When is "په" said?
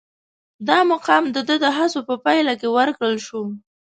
2.09-2.15